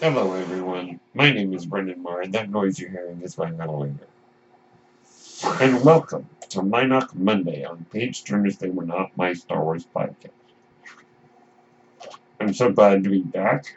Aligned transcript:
Hello 0.00 0.32
everyone, 0.32 1.00
my 1.12 1.32
name 1.32 1.52
is 1.52 1.66
Brendan 1.66 2.04
Marr, 2.04 2.20
and 2.20 2.32
that 2.32 2.48
noise 2.48 2.78
you're 2.78 2.88
hearing 2.88 3.20
is 3.20 3.36
my 3.36 3.50
ventilator. 3.50 4.06
And 5.60 5.84
welcome 5.84 6.28
to 6.50 6.60
Mynock 6.60 7.16
Monday 7.16 7.64
on 7.64 7.84
Page 7.90 8.22
Turners 8.22 8.58
They 8.58 8.70
Were 8.70 8.84
Not 8.84 9.16
My 9.16 9.32
Star 9.32 9.60
Wars 9.60 9.84
podcast. 9.92 10.30
I'm 12.38 12.54
so 12.54 12.70
glad 12.70 13.02
to 13.02 13.10
be 13.10 13.22
back 13.22 13.76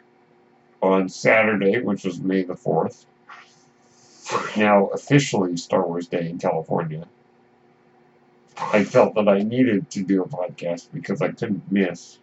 on 0.80 1.08
Saturday, 1.08 1.80
which 1.80 2.04
was 2.04 2.20
May 2.20 2.44
the 2.44 2.54
4th. 2.54 3.04
Now 4.56 4.86
officially 4.90 5.56
Star 5.56 5.84
Wars 5.84 6.06
Day 6.06 6.30
in 6.30 6.38
California. 6.38 7.08
I 8.56 8.84
felt 8.84 9.16
that 9.16 9.28
I 9.28 9.42
needed 9.42 9.90
to 9.90 10.04
do 10.04 10.22
a 10.22 10.28
podcast 10.28 10.86
because 10.94 11.20
I 11.20 11.32
couldn't 11.32 11.64
miss 11.72 12.20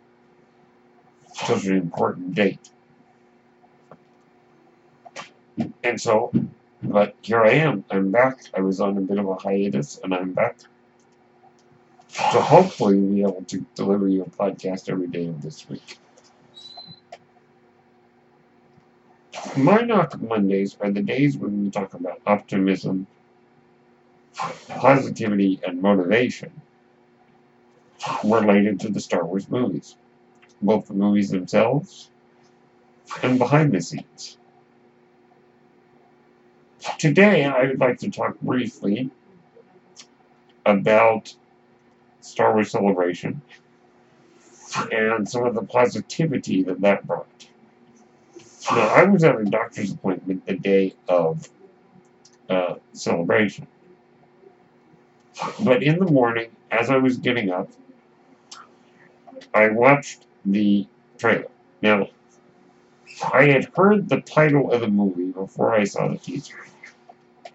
such 1.33 1.65
an 1.65 1.75
important 1.75 2.33
date. 2.33 2.69
And 5.83 5.99
so, 5.99 6.31
but 6.83 7.15
here 7.21 7.43
I 7.43 7.51
am. 7.51 7.83
I'm 7.89 8.11
back. 8.11 8.41
I 8.55 8.61
was 8.61 8.79
on 8.79 8.97
a 8.97 9.01
bit 9.01 9.19
of 9.19 9.27
a 9.27 9.35
hiatus, 9.35 9.99
and 10.03 10.13
I'm 10.13 10.33
back. 10.33 10.57
So 12.09 12.41
hopefully 12.41 12.99
be 12.99 13.21
able 13.21 13.43
to 13.47 13.65
deliver 13.75 14.07
you 14.07 14.23
a 14.23 14.29
podcast 14.29 14.89
every 14.89 15.07
day 15.07 15.27
of 15.27 15.41
this 15.41 15.67
week. 15.69 15.97
My 19.57 19.79
Mynock 19.79 20.19
Mondays 20.21 20.75
are 20.81 20.91
the 20.91 21.01
days 21.01 21.37
when 21.37 21.63
we 21.63 21.69
talk 21.69 21.93
about 21.93 22.21
optimism, 22.25 23.07
positivity, 24.67 25.59
and 25.65 25.81
motivation 25.81 26.51
related 28.23 28.79
to 28.81 28.89
the 28.89 28.99
Star 28.99 29.25
Wars 29.25 29.49
movies, 29.49 29.95
both 30.61 30.87
the 30.87 30.93
movies 30.93 31.29
themselves 31.29 32.09
and 33.23 33.37
behind 33.39 33.71
the 33.71 33.81
scenes. 33.81 34.37
Today, 36.97 37.45
I 37.45 37.65
would 37.65 37.79
like 37.79 37.99
to 37.99 38.09
talk 38.09 38.39
briefly 38.41 39.09
about 40.65 41.33
Star 42.21 42.53
Wars 42.53 42.71
Celebration 42.71 43.41
and 44.91 45.27
some 45.27 45.45
of 45.45 45.55
the 45.55 45.63
positivity 45.63 46.63
that 46.63 46.81
that 46.81 47.07
brought. 47.07 47.47
Now, 48.71 48.87
I 48.87 49.03
was 49.05 49.23
at 49.23 49.39
a 49.39 49.45
doctor's 49.45 49.91
appointment 49.91 50.45
the 50.45 50.57
day 50.57 50.95
of 51.07 51.49
uh, 52.49 52.75
celebration. 52.93 53.67
But 55.63 55.83
in 55.83 55.99
the 55.99 56.11
morning, 56.11 56.51
as 56.71 56.89
I 56.89 56.97
was 56.97 57.17
getting 57.17 57.49
up, 57.49 57.69
I 59.53 59.69
watched 59.69 60.25
the 60.45 60.87
trailer. 61.17 61.47
Now, 61.81 62.09
I 63.33 63.45
had 63.45 63.71
heard 63.75 64.09
the 64.09 64.21
title 64.21 64.71
of 64.71 64.81
the 64.81 64.87
movie 64.87 65.31
before 65.31 65.73
I 65.73 65.85
saw 65.85 66.07
the 66.09 66.17
teaser. 66.17 66.55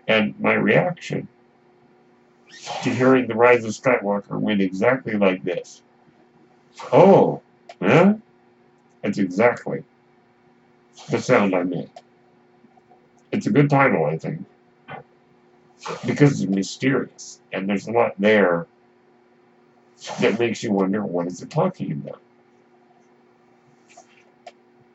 And 0.07 0.39
my 0.39 0.55
reaction 0.55 1.29
to 2.83 2.91
hearing 2.91 3.27
The 3.27 3.35
Rise 3.35 3.65
of 3.65 3.73
Skywalker 3.73 4.39
went 4.39 4.61
exactly 4.61 5.15
like 5.15 5.43
this. 5.43 5.83
Oh, 6.93 7.43
huh? 7.81 8.15
That's 9.03 9.19
exactly 9.19 9.85
the 11.11 11.21
sound 11.21 11.55
I 11.55 11.63
made. 11.63 11.91
It's 13.33 13.47
a 13.47 13.51
good 13.51 13.69
title, 13.69 14.05
I 14.05 14.17
think, 14.17 14.45
because 16.07 16.41
it's 16.41 16.51
mysterious, 16.51 17.41
and 17.53 17.69
there's 17.69 17.89
a 17.89 17.93
lot 17.93 18.15
there 18.19 18.67
that 20.21 20.39
makes 20.39 20.63
you 20.63 20.73
wonder 20.73 21.05
what 21.05 21.27
is 21.27 21.43
it 21.43 21.51
talking 21.51 21.93
about. 21.93 22.21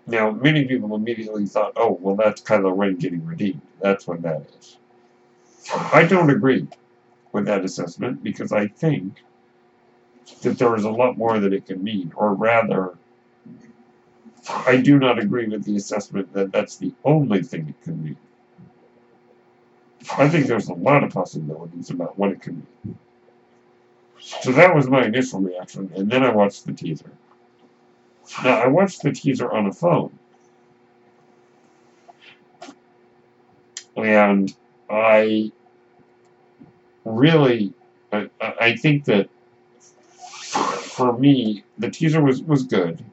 Now, 0.08 0.32
many 0.32 0.66
people 0.66 0.96
immediately 0.96 1.46
thought, 1.46 1.74
oh, 1.76 1.98
well, 2.02 2.16
that's 2.16 2.42
Kylo 2.42 2.76
Ren 2.76 2.96
getting 2.96 3.26
redeemed. 3.26 3.62
That's 3.80 4.08
what 4.08 4.22
that 4.24 4.50
is. 4.60 4.78
I 5.74 6.06
don't 6.06 6.30
agree 6.30 6.68
with 7.32 7.46
that 7.46 7.64
assessment 7.64 8.24
because 8.24 8.52
I 8.52 8.68
think 8.68 9.24
that 10.42 10.58
there 10.58 10.76
is 10.76 10.84
a 10.84 10.92
lot 10.92 11.18
more 11.18 11.40
that 11.40 11.54
it 11.54 11.66
can 11.66 11.84
mean, 11.84 12.12
or 12.16 12.34
rather, 12.34 12.98
I 14.50 14.78
do 14.78 15.00
not 15.00 15.20
agree 15.20 15.48
with 15.48 15.64
the 15.64 15.76
assessment 15.76 16.34
that 16.34 16.52
that's 16.52 16.78
the 16.78 16.94
only 17.04 17.44
thing 17.44 17.70
it 17.70 17.84
can 17.84 18.04
mean. 18.04 18.18
I 20.18 20.30
think 20.30 20.48
there's 20.48 20.70
a 20.70 20.74
lot 20.74 21.04
of 21.04 21.12
possibilities 21.12 21.90
about 21.90 22.18
what 22.18 22.32
it 22.32 22.42
can 22.42 22.56
mean. 22.56 22.98
So 24.20 24.52
that 24.54 24.74
was 24.76 24.90
my 24.90 25.06
initial 25.06 25.40
reaction, 25.40 25.92
and 25.96 26.10
then 26.10 26.24
I 26.24 26.30
watched 26.30 26.66
the 26.66 26.74
teaser. 26.74 27.12
Now, 28.44 28.62
I 28.62 28.68
watched 28.68 29.02
the 29.02 29.12
teaser 29.12 29.52
on 29.52 29.68
a 29.68 29.74
phone. 29.74 30.18
And 33.96 34.56
I 34.90 35.52
really, 37.10 37.74
I, 38.12 38.30
I 38.42 38.76
think 38.76 39.06
that 39.06 39.30
for 40.50 41.18
me, 41.18 41.64
the 41.78 41.90
teaser 41.90 42.22
was, 42.22 42.42
was 42.42 42.64
good. 42.64 43.04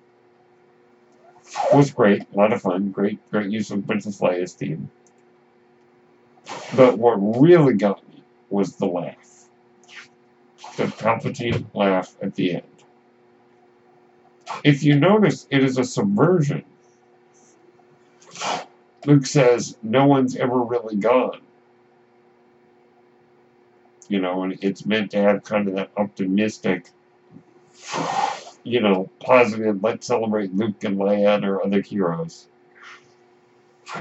Was 1.72 1.90
great, 1.90 2.22
a 2.22 2.36
lot 2.36 2.52
of 2.52 2.62
fun, 2.62 2.90
great, 2.90 3.18
great 3.30 3.50
use 3.50 3.70
of 3.70 3.86
Princess 3.86 4.20
Leia's 4.20 4.52
theme. 4.52 4.90
But 6.76 6.98
what 6.98 7.14
really 7.14 7.74
got 7.74 8.06
me 8.08 8.22
was 8.50 8.76
the 8.76 8.86
laugh. 8.86 9.48
The 10.76 10.84
Palpatine 10.84 11.66
laugh 11.74 12.14
at 12.20 12.34
the 12.34 12.56
end. 12.56 12.62
If 14.64 14.82
you 14.82 14.98
notice, 14.98 15.46
it 15.50 15.64
is 15.64 15.78
a 15.78 15.84
subversion. 15.84 16.64
Luke 19.06 19.26
says, 19.26 19.76
no 19.82 20.06
one's 20.06 20.36
ever 20.36 20.58
really 20.58 20.96
gone. 20.96 21.40
You 24.09 24.21
know, 24.21 24.44
and 24.44 24.59
it's 24.62 24.87
meant 24.87 25.11
to 25.12 25.19
have 25.19 25.43
kind 25.44 25.67
of 25.69 25.75
that 25.75 25.91
optimistic, 25.97 26.91
you 28.62 28.81
know, 28.81 29.11
positive, 29.21 29.83
let's 29.83 30.06
celebrate 30.06 30.55
Luke 30.55 30.84
and 30.84 30.97
Leia 30.97 31.43
our 31.43 31.65
other 31.65 31.81
heroes. 31.81 32.47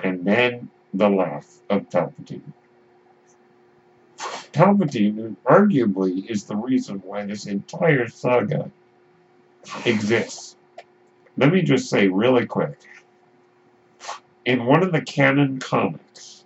And 0.03 0.23
then 0.25 0.69
the 0.93 1.09
laugh 1.09 1.47
of 1.69 1.89
Palpatine. 1.89 2.41
Palpatine, 4.53 5.35
arguably, 5.45 6.29
is 6.29 6.45
the 6.45 6.55
reason 6.55 7.01
why 7.03 7.25
this 7.25 7.45
entire 7.45 8.07
saga 8.07 8.71
exists. 9.85 10.55
Let 11.37 11.51
me 11.51 11.61
just 11.61 11.89
say 11.89 12.07
really 12.07 12.45
quick. 12.45 12.77
In 14.45 14.65
one 14.65 14.83
of 14.83 14.91
the 14.91 15.01
canon 15.01 15.59
comics, 15.59 16.45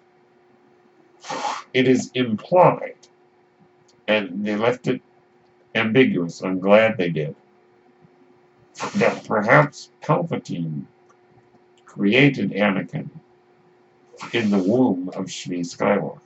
it 1.73 1.87
is 1.87 2.09
implied, 2.15 2.95
and 4.09 4.43
they 4.43 4.55
left 4.55 4.87
it 4.87 5.01
ambiguous, 5.75 6.41
I'm 6.41 6.59
glad 6.59 6.97
they 6.97 7.11
did, 7.11 7.35
that 8.95 9.23
perhaps 9.25 9.91
Palpatine 10.01 10.85
created 11.85 12.51
Anakin 12.51 13.09
in 14.33 14.49
the 14.49 14.57
womb 14.57 15.09
of 15.09 15.25
Shmi 15.25 15.59
Skywalker. 15.59 16.19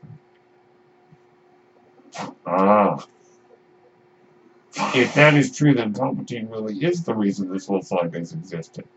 Ah, 2.46 3.06
if 4.96 5.14
that 5.16 5.34
is 5.34 5.56
true, 5.56 5.74
then 5.74 5.94
Palpatine 5.94 6.50
really 6.50 6.78
is 6.78 7.04
the 7.04 7.14
reason 7.14 7.52
this 7.52 7.68
whole 7.68 7.82
saga 7.82 8.18
has 8.18 8.32
existed. 8.32 8.88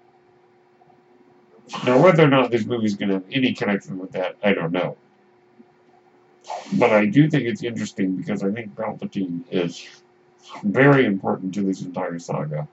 Now, 1.85 2.01
whether 2.01 2.23
or 2.23 2.29
not 2.29 2.53
this 2.53 2.65
movie 2.65 2.87
is 2.87 2.95
going 2.95 3.09
to 3.09 3.15
have 3.17 3.25
any 3.33 3.53
connection 3.53 3.99
with 3.99 4.13
that, 4.13 4.37
I 4.45 4.55
don't 4.55 4.71
know. 4.71 4.97
But 6.75 6.93
I 6.93 7.07
do 7.07 7.31
think 7.31 7.45
it's 7.45 7.63
interesting 7.63 8.17
because 8.17 8.43
I 8.43 8.51
think 8.51 8.75
Palpatine 8.75 9.43
is 9.51 9.87
very 10.63 11.07
important 11.07 11.55
to 11.55 11.63
this 11.63 11.83
entire 11.83 12.19
saga. 12.19 12.69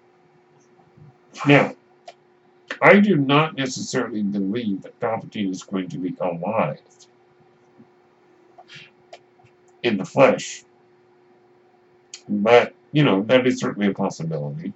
Now, 1.48 1.76
I 2.82 3.00
do 3.00 3.16
not 3.16 3.56
necessarily 3.56 4.24
believe 4.24 4.82
that 4.82 5.00
Palpatine 5.00 5.52
is 5.52 5.64
going 5.64 5.90
to 5.90 5.98
be 5.98 6.16
alive 6.20 6.80
in 9.84 9.98
the 9.98 10.06
flesh. 10.06 10.64
But 12.28 12.74
you 12.92 13.04
know, 13.04 13.24
that 13.24 13.46
is 13.46 13.60
certainly 13.60 13.88
a 13.88 13.94
possibility. 13.94 14.74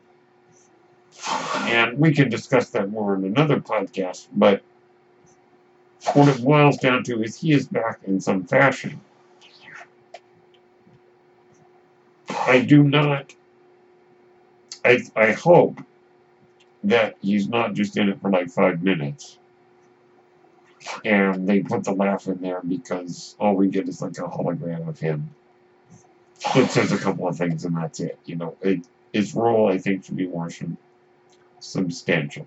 And 1.56 1.98
we 1.98 2.14
can 2.14 2.30
discuss 2.30 2.70
that 2.72 2.90
more 2.90 3.16
in 3.16 3.24
another 3.24 3.60
podcast, 3.60 4.28
but 4.34 4.62
what 6.16 6.30
it 6.30 6.44
boils 6.44 6.78
down 6.78 7.04
to 7.06 7.22
is 7.22 7.40
he 7.40 7.52
is 7.54 7.68
back 7.68 8.00
in 8.06 8.20
some 8.20 8.46
fashion. 8.46 9.02
I 12.30 12.62
do 12.62 12.84
not, 12.84 13.34
I, 14.86 15.00
I 15.16 15.32
hope 15.32 15.80
that 16.84 17.18
he's 17.22 17.48
not 17.48 17.74
just 17.74 17.98
in 17.98 18.10
it 18.10 18.22
for 18.22 18.30
like 18.30 18.50
five 18.50 18.84
minutes. 18.84 19.38
And 21.04 21.48
they 21.48 21.62
put 21.62 21.84
the 21.84 21.92
laugh 21.92 22.28
in 22.28 22.40
there 22.40 22.62
because 22.62 23.36
all 23.40 23.56
we 23.56 23.68
get 23.68 23.90
is 23.90 24.02
like 24.02 24.18
a 24.18 24.22
hologram 24.22 24.88
of 24.88 25.00
him 25.00 25.30
it 26.56 26.72
says 26.72 26.92
a 26.92 26.98
couple 26.98 27.28
of 27.28 27.38
things 27.38 27.66
and 27.66 27.76
that's 27.76 28.00
it. 28.00 28.20
You 28.26 28.36
know, 28.36 28.56
it, 28.62 28.82
his 29.14 29.34
role, 29.34 29.72
I 29.72 29.78
think, 29.78 30.06
should 30.06 30.18
be 30.18 30.28
more 30.28 30.50
substantial. 31.60 32.46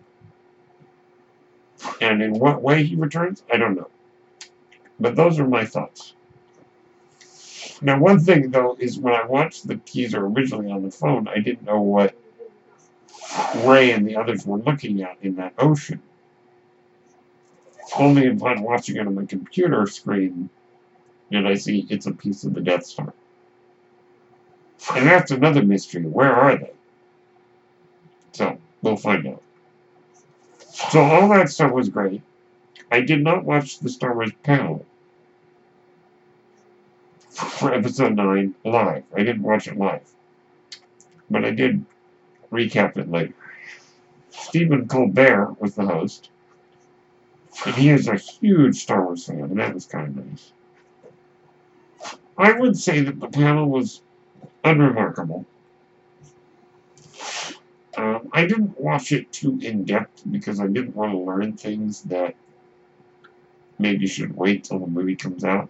And 2.00 2.23
in 2.23 2.38
what 2.38 2.62
way 2.62 2.85
he 2.85 2.97
returns, 2.97 3.43
I 3.53 3.56
don't 3.56 3.75
know. 3.75 3.91
But 4.99 5.17
those 5.17 5.41
are 5.41 5.47
my 5.47 5.65
thoughts. 5.65 6.15
Now, 7.82 7.99
one 7.99 8.21
thing, 8.21 8.50
though, 8.50 8.77
is 8.79 8.99
when 8.99 9.15
I 9.15 9.25
watched 9.25 9.67
the 9.67 9.77
teaser 9.77 10.25
originally 10.25 10.71
on 10.71 10.82
the 10.82 10.91
phone, 10.91 11.29
I 11.29 11.38
didn't 11.38 11.65
know 11.65 11.81
what 11.81 12.15
Rey 13.65 13.93
and 13.93 14.06
the 14.06 14.17
others 14.17 14.47
were 14.47 14.59
looking 14.59 15.03
at 15.03 15.17
in 15.23 15.37
that 15.37 15.55
ocean. 15.59 16.03
Only 17.99 18.26
upon 18.29 18.62
watching 18.62 18.97
it 18.97 19.06
on 19.06 19.15
my 19.15 19.25
computer 19.25 19.87
screen 19.87 20.50
did 21.31 21.47
I 21.47 21.55
see 21.55 21.87
it's 21.88 22.06
a 22.06 22.12
piece 22.12 22.44
of 22.44 22.55
the 22.55 22.61
Death 22.61 22.87
Star. 22.87 23.12
And 24.94 25.06
that's 25.06 25.31
another 25.31 25.62
mystery. 25.62 26.03
Where 26.03 26.35
are 26.35 26.56
they? 26.56 26.73
So, 28.33 28.59
we'll 28.83 28.97
find 28.97 29.26
out. 29.26 29.43
So 30.88 31.00
all 31.00 31.29
that 31.29 31.50
stuff 31.50 31.73
was 31.73 31.88
great. 31.88 32.23
I 32.91 33.00
did 33.00 33.23
not 33.23 33.44
watch 33.44 33.79
the 33.79 33.88
Star 33.88 34.15
Wars 34.15 34.32
panel 34.43 34.85
for 37.31 37.73
episode 37.73 38.17
9 38.17 38.55
live. 38.65 39.05
I 39.15 39.19
didn't 39.19 39.43
watch 39.43 39.69
it 39.69 39.79
live. 39.79 40.03
But 41.31 41.44
I 41.44 41.50
did 41.50 41.85
recap 42.50 42.97
it 42.97 43.09
later. 43.11 43.35
Stephen 44.31 44.88
Colbert 44.88 45.56
was 45.61 45.75
the 45.75 45.87
host. 45.87 46.31
And 47.67 47.75
he 47.75 47.91
is 47.91 48.09
a 48.09 48.17
huge 48.17 48.76
Star 48.76 49.05
Wars 49.05 49.26
fan, 49.26 49.41
and 49.41 49.61
that 49.61 49.75
was 49.75 49.87
kind 49.87 50.09
of 50.09 50.26
nice. 50.26 50.53
I 52.38 52.53
would 52.53 52.76
say 52.76 53.00
that 53.00 53.21
the 53.21 53.29
panel 53.29 53.69
was 53.69 54.03
unremarkable. 54.65 55.44
Um, 57.97 58.29
I 58.33 58.47
didn't 58.47 58.79
watch 58.79 59.13
it 59.13 59.33
too 59.33 59.59
in 59.63 59.85
depth 59.85 60.23
because 60.31 60.61
I 60.61 60.67
didn't 60.67 60.95
want 60.95 61.13
to 61.13 61.19
learn 61.19 61.57
things 61.57 62.03
that 62.03 62.35
maybe 63.79 64.07
should 64.07 64.37
wait 64.37 64.65
till 64.65 64.79
the 64.79 64.87
movie 64.87 65.17
comes 65.17 65.45
out. 65.45 65.69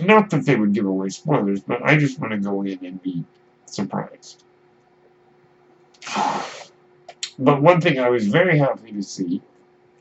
Not 0.00 0.30
that 0.30 0.44
they 0.44 0.56
would 0.56 0.72
give 0.72 0.86
away 0.86 1.10
spoilers, 1.10 1.60
but 1.60 1.82
I 1.84 1.96
just 1.96 2.18
want 2.18 2.32
to 2.32 2.38
go 2.38 2.62
in 2.62 2.84
and 2.84 3.00
be 3.02 3.24
surprised. 3.66 4.42
But 7.38 7.62
one 7.62 7.80
thing 7.80 7.98
I 7.98 8.08
was 8.08 8.26
very 8.26 8.58
happy 8.58 8.92
to 8.92 9.02
see, 9.02 9.42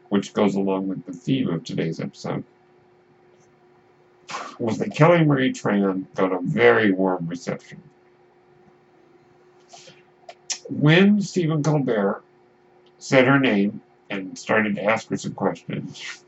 which 0.10 0.34
goes 0.34 0.56
along 0.56 0.88
with 0.88 1.06
the 1.06 1.13
theme 1.13 1.50
of 1.50 1.63
today's 1.63 2.00
episode, 2.00 2.44
was 4.60 4.78
that 4.80 4.96
Kelly 4.96 5.24
Marie 5.24 5.51
Tran 5.51 6.06
got 6.16 6.31
a 6.31 6.39
very 6.42 6.92
warm 6.92 7.28
reception. 7.28 7.81
When 10.69 11.21
Stephen 11.21 11.62
Colbert 11.62 12.24
said 12.98 13.27
her 13.27 13.39
name 13.39 13.81
and 14.10 14.38
started 14.38 14.75
to 14.75 14.83
ask 14.83 15.10
her 15.10 15.18
some 15.18 15.33
questions, 15.33 16.24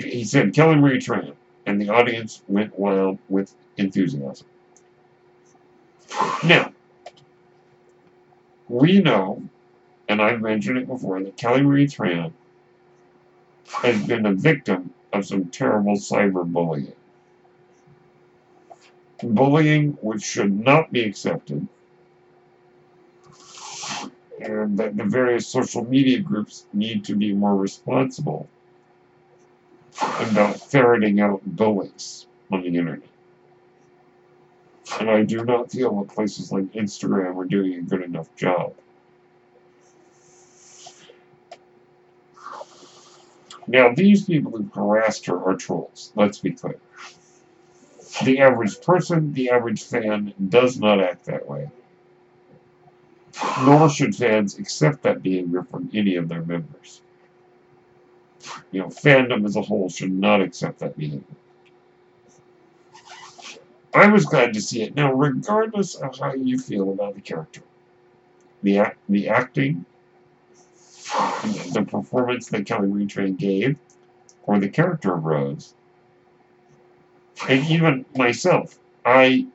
he 0.00 0.24
said 0.24 0.54
Kelly 0.54 0.76
Marie 0.76 0.98
Tran, 0.98 1.34
and 1.64 1.80
the 1.80 1.88
audience 1.88 2.42
went 2.48 2.78
wild 2.78 3.18
with 3.28 3.54
enthusiasm. 3.76 4.46
Now, 6.44 6.72
we 8.68 9.00
know, 9.00 9.42
and 10.08 10.20
I've 10.22 10.40
mentioned 10.40 10.78
it 10.78 10.86
before, 10.86 11.22
that 11.22 11.36
Kelly 11.36 11.62
Marie 11.62 11.86
Tran 11.86 12.32
has 13.82 14.06
been 14.06 14.26
a 14.26 14.32
victim 14.32 14.92
of 15.12 15.26
some 15.26 15.46
terrible 15.46 15.94
cyberbullying. 15.94 16.94
Bullying 19.22 19.92
which 20.02 20.22
should 20.22 20.52
not 20.52 20.92
be 20.92 21.04
accepted, 21.04 21.66
and 24.40 24.78
that 24.78 24.96
the 24.96 25.04
various 25.04 25.46
social 25.46 25.84
media 25.84 26.20
groups 26.20 26.66
need 26.72 27.04
to 27.04 27.14
be 27.14 27.32
more 27.32 27.56
responsible 27.56 28.48
about 30.00 30.60
ferreting 30.60 31.20
out 31.20 31.40
bullies 31.44 32.26
on 32.52 32.62
the 32.62 32.68
internet. 32.68 33.08
And 35.00 35.10
I 35.10 35.22
do 35.22 35.44
not 35.44 35.70
feel 35.70 36.00
that 36.00 36.14
places 36.14 36.52
like 36.52 36.64
Instagram 36.72 37.36
are 37.36 37.44
doing 37.44 37.74
a 37.74 37.82
good 37.82 38.02
enough 38.02 38.34
job. 38.36 38.74
Now, 43.66 43.92
these 43.92 44.24
people 44.24 44.52
who 44.52 44.70
harassed 44.72 45.26
her 45.26 45.42
are 45.42 45.56
trolls, 45.56 46.12
let's 46.14 46.38
be 46.38 46.52
clear. 46.52 46.78
The 48.24 48.38
average 48.40 48.80
person, 48.80 49.32
the 49.32 49.50
average 49.50 49.82
fan, 49.82 50.32
does 50.48 50.78
not 50.78 51.00
act 51.00 51.24
that 51.24 51.48
way. 51.48 51.68
Nor 53.64 53.90
should 53.90 54.14
fans 54.14 54.58
accept 54.58 55.02
that 55.02 55.22
behavior 55.22 55.62
from 55.62 55.90
any 55.92 56.16
of 56.16 56.28
their 56.28 56.42
members. 56.42 57.02
You 58.70 58.80
know, 58.80 58.88
fandom 58.88 59.44
as 59.44 59.56
a 59.56 59.62
whole 59.62 59.88
should 59.88 60.12
not 60.12 60.40
accept 60.40 60.78
that 60.78 60.96
behavior. 60.96 61.24
I 63.94 64.08
was 64.08 64.26
glad 64.26 64.52
to 64.54 64.60
see 64.60 64.82
it. 64.82 64.94
Now, 64.94 65.12
regardless 65.12 65.94
of 65.94 66.18
how 66.18 66.34
you 66.34 66.58
feel 66.58 66.90
about 66.90 67.14
the 67.14 67.20
character, 67.20 67.62
the 68.62 68.78
act, 68.78 68.98
the 69.08 69.28
acting, 69.28 69.84
the 71.72 71.86
performance 71.88 72.48
that 72.48 72.66
Kelly 72.66 72.88
Marie 72.88 73.06
Tran 73.06 73.38
gave, 73.38 73.76
or 74.42 74.58
the 74.58 74.68
character 74.68 75.14
of 75.14 75.24
Rose, 75.24 75.74
and 77.48 77.64
even 77.70 78.04
myself, 78.16 78.78
I 79.04 79.46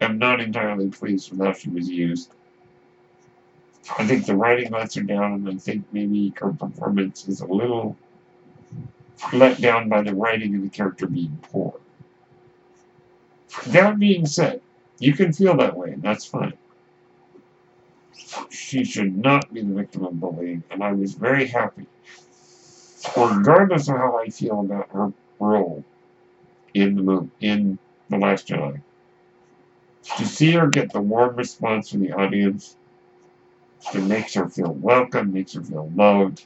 am 0.00 0.18
not 0.18 0.40
entirely 0.40 0.88
pleased 0.88 1.30
with 1.30 1.40
how 1.40 1.52
she 1.52 1.70
was 1.70 1.88
used. 1.88 2.30
I 3.98 4.06
think 4.06 4.26
the 4.26 4.36
writing 4.36 4.70
lets 4.70 4.94
her 4.94 5.02
down, 5.02 5.32
and 5.32 5.48
I 5.48 5.56
think 5.56 5.84
maybe 5.92 6.32
her 6.36 6.52
performance 6.52 7.26
is 7.28 7.40
a 7.40 7.46
little 7.46 7.96
let 9.32 9.60
down 9.60 9.88
by 9.88 10.02
the 10.02 10.14
writing 10.14 10.54
of 10.56 10.62
the 10.62 10.68
character 10.68 11.06
being 11.06 11.38
poor. 11.42 11.74
That 13.68 13.98
being 13.98 14.26
said, 14.26 14.60
you 14.98 15.14
can 15.14 15.32
feel 15.32 15.56
that 15.56 15.76
way, 15.76 15.90
and 15.90 16.02
that's 16.02 16.24
fine. 16.24 16.54
She 18.50 18.84
should 18.84 19.16
not 19.16 19.52
be 19.52 19.62
the 19.62 19.74
victim 19.74 20.04
of 20.04 20.18
bullying, 20.20 20.62
and 20.70 20.82
I 20.82 20.92
was 20.92 21.14
very 21.14 21.46
happy, 21.46 21.86
regardless 23.16 23.88
of 23.88 23.96
how 23.96 24.18
I 24.18 24.28
feel 24.28 24.60
about 24.60 24.90
her 24.90 25.12
role 25.38 25.84
in 26.74 26.94
the 26.94 27.02
movie, 27.02 27.30
in 27.40 27.78
The 28.08 28.18
Last 28.18 28.48
Jedi, 28.48 28.80
to 30.16 30.26
see 30.26 30.52
her 30.52 30.68
get 30.68 30.92
the 30.92 31.00
warm 31.00 31.36
response 31.36 31.90
from 31.90 32.00
the 32.00 32.12
audience 32.12 32.76
it 33.94 34.02
makes 34.02 34.34
her 34.34 34.48
feel 34.48 34.72
welcome, 34.72 35.32
makes 35.32 35.54
her 35.54 35.62
feel 35.62 35.90
loved, 35.94 36.44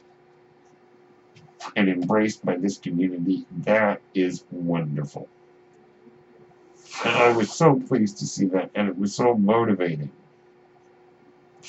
and 1.75 1.89
embraced 1.89 2.45
by 2.45 2.57
this 2.57 2.77
community. 2.77 3.45
That 3.63 4.01
is 4.13 4.43
wonderful. 4.51 5.27
And 7.05 7.15
I 7.15 7.31
was 7.31 7.51
so 7.51 7.79
pleased 7.79 8.17
to 8.19 8.25
see 8.25 8.45
that, 8.47 8.71
and 8.75 8.87
it 8.87 8.97
was 8.97 9.13
so 9.13 9.35
motivating 9.35 10.11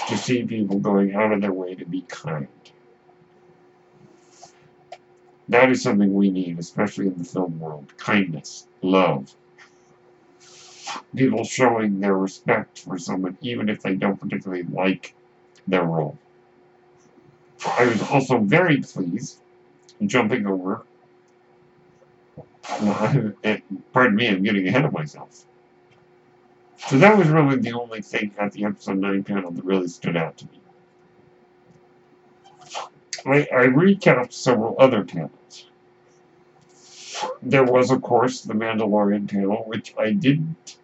to 0.09 0.17
see 0.17 0.45
people 0.45 0.79
going 0.79 1.15
out 1.15 1.33
of 1.33 1.41
their 1.41 1.53
way 1.53 1.75
to 1.75 1.85
be 1.85 2.03
kind. 2.03 2.49
That 5.49 5.71
is 5.71 5.83
something 5.83 6.13
we 6.13 6.31
need, 6.31 6.59
especially 6.59 7.07
in 7.07 7.19
the 7.19 7.25
film 7.25 7.59
world. 7.59 7.93
Kindness, 7.97 8.67
love. 8.83 9.35
People 11.17 11.45
showing 11.45 12.01
their 12.01 12.17
respect 12.17 12.81
for 12.81 12.99
someone, 12.99 13.37
even 13.41 13.69
if 13.69 13.83
they 13.83 13.95
don't 13.95 14.21
particularly 14.21 14.65
like 14.65 15.15
their 15.69 15.85
role. 15.85 16.19
I 17.67 17.87
was 17.87 18.03
also 18.03 18.39
very 18.39 18.79
pleased, 18.79 19.39
jumping 20.05 20.47
over, 20.47 20.85
pardon 23.93 24.17
me, 24.17 24.29
I'm 24.29 24.43
getting 24.43 24.69
ahead 24.69 24.85
of 24.85 24.93
myself. 24.93 25.45
So 26.89 26.99
that 26.99 27.17
was 27.17 27.29
really 27.29 27.57
the 27.57 27.73
only 27.73 28.03
thing 28.03 28.35
at 28.39 28.53
the 28.53 28.65
episode 28.65 28.99
9 28.99 29.25
panel 29.25 29.51
that 29.51 29.65
really 29.65 29.89
stood 29.89 30.17
out 30.17 30.37
to 30.39 30.45
me. 30.47 30.61
I, 33.27 33.41
I 33.53 33.67
recapped 33.67 34.33
several 34.33 34.77
other 34.79 35.05
panels. 35.05 35.67
There 37.43 37.65
was, 37.65 37.91
of 37.91 38.01
course, 38.01 38.43
the 38.43 38.55
Mandalorian 38.55 39.29
panel, 39.29 39.65
which 39.67 39.93
I 39.99 40.13
didn't 40.13 40.79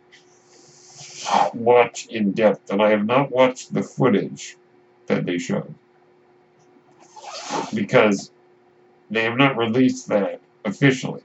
watch 1.55 2.07
in 2.07 2.33
depth, 2.33 2.71
and 2.71 2.83
I 2.83 2.91
have 2.91 3.07
not 3.07 3.31
watched 3.31 3.73
the 3.73 3.83
footage 3.83 4.57
that 5.07 5.25
they 5.25 5.39
showed. 5.39 5.75
Because 7.75 8.31
they 9.11 9.25
have 9.25 9.37
not 9.37 9.57
released 9.57 10.09
that 10.09 10.41
officially. 10.65 11.23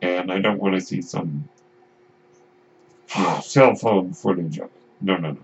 And 0.00 0.32
I 0.32 0.40
don't 0.40 0.60
want 0.60 0.74
to 0.74 0.80
see 0.80 1.02
some 1.02 1.48
you 3.16 3.22
know, 3.22 3.40
cell 3.40 3.74
phone 3.74 4.12
footage 4.12 4.58
of 4.58 4.66
it. 4.66 4.82
No, 5.00 5.16
no, 5.16 5.32
no. 5.32 5.38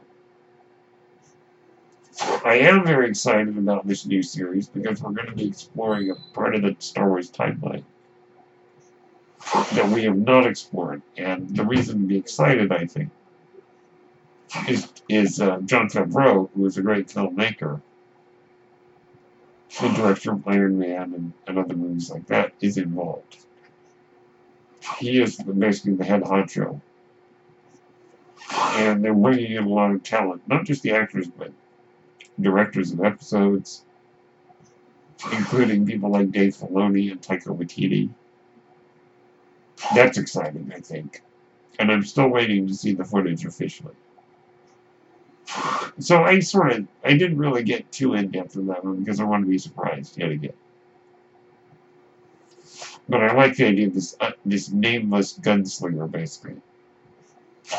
I 2.44 2.54
am 2.54 2.84
very 2.84 3.08
excited 3.08 3.56
about 3.56 3.86
this 3.86 4.04
new 4.04 4.22
series 4.22 4.68
because 4.68 5.02
we're 5.02 5.12
going 5.12 5.28
to 5.28 5.34
be 5.36 5.46
exploring 5.46 6.10
a 6.10 6.14
part 6.34 6.54
of 6.54 6.62
the 6.62 6.74
Star 6.78 7.08
Wars 7.08 7.30
timeline 7.30 7.84
that 9.72 9.88
we 9.90 10.04
have 10.04 10.16
not 10.16 10.46
explored. 10.46 11.02
And 11.16 11.54
the 11.56 11.64
reason 11.64 12.00
to 12.00 12.06
be 12.06 12.16
excited, 12.16 12.72
I 12.72 12.86
think, 12.86 13.10
is, 14.68 14.88
is 15.08 15.40
uh, 15.40 15.60
Jon 15.60 15.88
Favreau, 15.88 16.48
who 16.54 16.66
is 16.66 16.78
a 16.78 16.82
great 16.82 17.08
filmmaker, 17.08 17.80
the 19.80 19.88
director 19.88 20.32
of 20.32 20.46
Iron 20.48 20.78
Man 20.78 21.14
and, 21.14 21.32
and 21.46 21.58
other 21.58 21.74
movies 21.74 22.10
like 22.10 22.26
that, 22.28 22.52
is 22.60 22.78
involved. 22.78 23.36
He 24.98 25.20
is 25.20 25.36
basically 25.36 25.94
the 25.94 26.04
head 26.04 26.22
honcho. 26.22 26.80
And 28.52 29.04
they're 29.04 29.14
bringing 29.14 29.52
in 29.52 29.64
a 29.64 29.68
lot 29.68 29.90
of 29.90 30.02
talent, 30.02 30.42
not 30.48 30.64
just 30.64 30.82
the 30.82 30.92
actors, 30.92 31.28
but 31.28 31.52
directors 32.40 32.92
of 32.92 33.04
episodes, 33.04 33.84
including 35.32 35.86
people 35.86 36.10
like 36.10 36.30
Dave 36.30 36.56
Filoni 36.56 37.10
and 37.10 37.20
Taika 37.20 37.48
Waititi. 37.48 38.08
That's 39.94 40.18
exciting, 40.18 40.72
I 40.74 40.80
think. 40.80 41.22
And 41.78 41.90
I'm 41.92 42.04
still 42.04 42.28
waiting 42.28 42.66
to 42.66 42.74
see 42.74 42.94
the 42.94 43.04
footage 43.04 43.44
officially. 43.44 43.94
So 45.98 46.22
I 46.22 46.40
sort 46.40 46.72
of, 46.72 46.86
I 47.04 47.12
didn't 47.16 47.38
really 47.38 47.62
get 47.62 47.90
too 47.90 48.14
in-depth 48.14 48.56
in 48.56 48.66
that 48.66 48.84
one 48.84 48.96
because 48.96 49.20
I 49.20 49.24
want 49.24 49.44
to 49.44 49.50
be 49.50 49.58
surprised 49.58 50.18
yet 50.18 50.30
again. 50.30 50.52
But 53.08 53.22
I 53.22 53.34
like 53.34 53.56
the 53.56 53.66
idea 53.66 53.86
of 53.86 53.94
this, 53.94 54.14
uh, 54.20 54.32
this 54.44 54.70
nameless 54.70 55.38
gunslinger, 55.38 56.10
basically. 56.10 56.56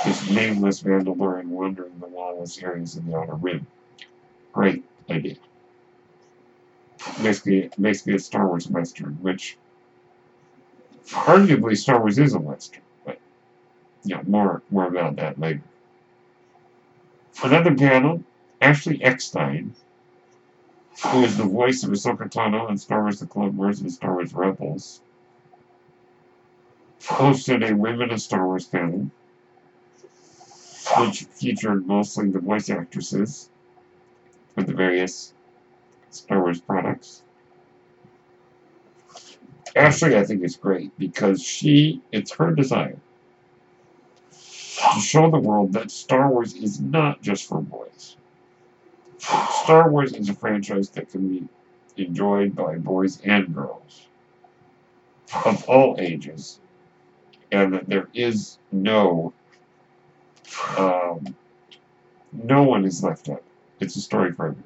This 0.06 0.30
nameless 0.30 0.82
Mandalorian 0.82 1.48
wandering 1.48 2.00
the 2.00 2.08
lawless 2.08 2.62
areas 2.62 2.98
of 2.98 3.06
the 3.06 3.16
Outer 3.16 3.36
Rim. 3.36 3.68
Great 4.54 4.84
idea. 5.10 5.36
Basically, 7.22 7.70
basically 7.80 8.16
a 8.16 8.20
Star 8.20 8.48
Wars 8.48 8.68
Western, 8.68 9.14
which 9.22 9.58
arguably 11.10 11.78
Star 11.78 12.00
Wars 12.00 12.20
is 12.20 12.34
a 12.34 12.40
Western, 12.40 12.82
but 13.06 13.20
you 14.04 14.16
know, 14.16 14.24
more, 14.28 14.62
more 14.70 14.88
about 14.88 15.16
that 15.18 15.40
later. 15.40 15.62
Another 17.42 17.74
panel, 17.74 18.22
Ashley 18.60 19.02
Eckstein, 19.02 19.74
who 21.08 21.24
is 21.24 21.38
the 21.38 21.46
voice 21.46 21.84
of 21.84 21.92
Ahsoka 21.92 22.30
Tano 22.30 22.70
in 22.70 22.78
Star 22.78 23.02
Wars 23.02 23.22
The 23.22 23.28
Clone 23.28 23.56
Wars 23.56 23.80
and 23.80 23.90
Star 23.90 24.14
Wars 24.14 24.34
Rebels, 24.34 25.00
hosted 27.02 27.70
a 27.70 27.74
Women 27.74 28.12
of 28.12 28.22
Star 28.22 28.46
Wars 28.46 28.66
panel, 28.66 29.10
which 30.98 31.24
featured 31.32 31.88
mostly 31.88 32.30
the 32.30 32.40
voice 32.40 32.70
actresses 32.70 33.50
for 34.54 34.64
the 34.64 34.74
various 34.74 35.34
Star 36.10 36.42
Wars 36.42 36.60
products. 36.60 37.22
Ashley, 39.78 40.18
I 40.18 40.26
think, 40.26 40.44
is 40.44 40.58
great 40.58 40.92
because 41.00 41.42
she, 41.42 42.02
it's 42.12 42.32
her 42.34 42.54
desire 42.54 42.98
to 45.00 45.06
show 45.06 45.30
the 45.30 45.40
world 45.40 45.74
that 45.74 45.92
Star 45.92 46.30
Wars 46.30 46.54
is 46.54 46.80
not 46.80 47.22
just 47.22 47.48
for 47.48 47.62
boys. 47.62 48.18
Star 49.18 49.90
Wars 49.90 50.14
is 50.14 50.30
a 50.30 50.34
franchise 50.34 50.90
that 50.90 51.10
can 51.10 51.28
be 51.28 51.48
enjoyed 51.98 52.56
by 52.56 52.78
boys 52.78 53.22
and 53.24 53.54
girls 53.54 54.08
of 55.46 55.68
all 55.70 55.96
ages, 56.00 56.60
and 57.52 57.74
that 57.74 57.88
there 57.88 58.08
is 58.14 58.58
no 58.72 59.34
um, 60.78 61.36
no 62.34 62.64
one 62.64 62.86
is 62.86 63.04
left 63.04 63.30
out. 63.30 63.44
It's 63.80 63.96
a 63.96 64.02
story 64.02 64.32
for 64.34 64.48
everyone. 64.48 64.64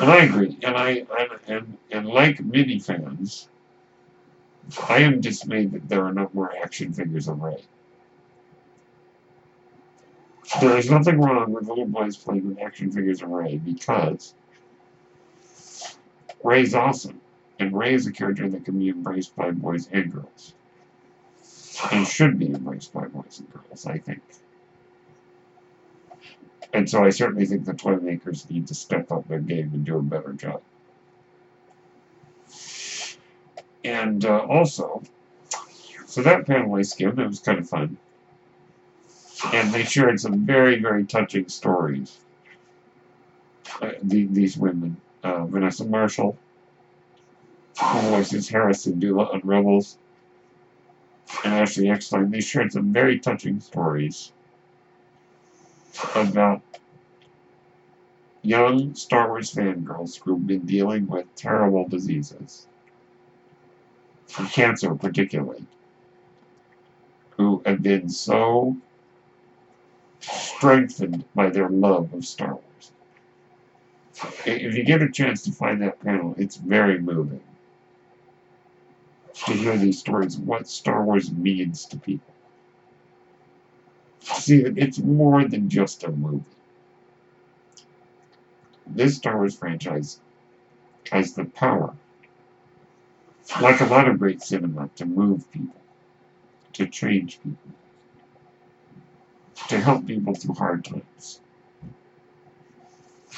And 0.00 0.10
I 0.10 0.16
agree. 0.24 0.58
And 0.62 0.76
I 0.76 1.06
and, 1.18 1.30
and, 1.46 1.78
and 1.90 2.06
like 2.06 2.40
many 2.40 2.78
fans, 2.78 3.48
I 4.88 4.98
am 4.98 5.20
dismayed 5.20 5.72
that 5.72 5.88
there 5.88 6.04
are 6.04 6.12
not 6.12 6.34
more 6.34 6.52
action 6.56 6.92
figures 6.92 7.28
of 7.28 7.40
Rey. 7.40 7.64
There 10.60 10.76
is 10.76 10.90
nothing 10.90 11.20
wrong 11.20 11.52
with 11.52 11.68
little 11.68 11.86
boys 11.86 12.16
playing 12.16 12.48
with 12.48 12.58
action 12.58 12.90
figures 12.90 13.22
of 13.22 13.28
Rey 13.28 13.58
because 13.58 14.34
Rey's 16.42 16.74
awesome. 16.74 17.20
And 17.60 17.76
Rey 17.76 17.94
is 17.94 18.06
a 18.06 18.12
character 18.12 18.48
that 18.48 18.64
can 18.64 18.78
be 18.78 18.88
embraced 18.88 19.36
by 19.36 19.50
boys 19.50 19.88
and 19.92 20.12
girls. 20.12 20.54
And 21.92 22.06
should 22.06 22.38
be 22.38 22.46
embraced 22.46 22.92
by 22.92 23.06
boys 23.06 23.40
and 23.40 23.52
girls, 23.52 23.86
I 23.86 23.98
think. 23.98 24.22
And 26.72 26.88
so 26.88 27.04
I 27.04 27.10
certainly 27.10 27.46
think 27.46 27.64
the 27.64 27.74
toy 27.74 27.96
makers 27.96 28.48
need 28.50 28.66
to 28.68 28.74
step 28.74 29.10
up 29.12 29.28
their 29.28 29.40
game 29.40 29.70
and 29.72 29.84
do 29.84 29.98
a 29.98 30.02
better 30.02 30.32
job. 30.32 30.62
And 33.84 34.24
uh, 34.24 34.38
also, 34.38 35.02
so 36.06 36.22
that 36.22 36.46
panel 36.46 36.74
I 36.74 36.82
skimmed, 36.82 37.18
it 37.18 37.26
was 37.26 37.40
kind 37.40 37.58
of 37.58 37.68
fun. 37.68 37.96
And 39.52 39.72
they 39.72 39.84
shared 39.84 40.20
some 40.20 40.44
very, 40.44 40.80
very 40.80 41.04
touching 41.04 41.48
stories. 41.48 42.18
Uh, 43.80 43.92
the, 44.02 44.26
these 44.26 44.56
women, 44.56 44.96
uh, 45.22 45.44
Vanessa 45.46 45.84
Marshall, 45.84 46.36
who 47.80 48.00
voices 48.10 48.48
Hera 48.48 48.72
Syndulla 48.72 49.32
on 49.32 49.40
Rebels, 49.44 49.98
and 51.44 51.54
Ashley 51.54 51.90
Eckstein, 51.90 52.30
they 52.30 52.40
shared 52.40 52.72
some 52.72 52.92
very 52.92 53.18
touching 53.18 53.60
stories 53.60 54.32
about 56.14 56.62
young 58.42 58.94
Star 58.94 59.28
Wars 59.28 59.52
fangirls 59.54 60.20
who've 60.22 60.46
been 60.46 60.64
dealing 60.64 61.06
with 61.06 61.32
terrible 61.36 61.86
diseases, 61.86 62.66
cancer 64.52 64.94
particularly, 64.94 65.64
who 67.36 67.62
have 67.66 67.82
been 67.82 68.08
so 68.08 68.76
strengthened 70.58 71.24
by 71.36 71.48
their 71.48 71.68
love 71.68 72.12
of 72.12 72.24
Star 72.24 72.54
Wars. 72.54 72.92
If 74.44 74.74
you 74.74 74.82
get 74.82 75.02
a 75.02 75.08
chance 75.08 75.44
to 75.44 75.52
find 75.52 75.80
that 75.82 76.00
panel, 76.00 76.34
it's 76.36 76.56
very 76.56 76.98
moving 76.98 77.40
to 79.46 79.52
hear 79.52 79.78
these 79.78 80.00
stories 80.00 80.36
what 80.36 80.68
Star 80.68 81.04
Wars 81.04 81.30
means 81.30 81.86
to 81.86 81.96
people. 81.96 82.34
See, 84.20 84.62
it's 84.64 84.98
more 84.98 85.44
than 85.44 85.68
just 85.68 86.02
a 86.02 86.10
movie. 86.10 86.44
This 88.84 89.16
Star 89.16 89.36
Wars 89.36 89.56
franchise 89.56 90.18
has 91.12 91.34
the 91.34 91.44
power, 91.44 91.94
like 93.62 93.80
a 93.80 93.86
lot 93.86 94.08
of 94.08 94.18
great 94.18 94.42
cinema, 94.42 94.90
to 94.96 95.06
move 95.06 95.50
people, 95.52 95.80
to 96.72 96.88
change 96.88 97.40
people, 97.44 97.70
to 99.68 99.80
help 99.80 100.06
people 100.06 100.34
through 100.34 100.54
hard 100.54 100.84
times. 100.84 101.40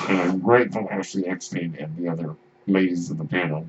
And 0.08 0.18
I'm 0.18 0.38
grateful 0.40 0.88
Ashley 0.90 1.26
Eckstein 1.26 1.76
and 1.78 1.96
the 1.96 2.08
other 2.08 2.36
ladies 2.66 3.10
of 3.10 3.18
the 3.18 3.24
panel 3.24 3.68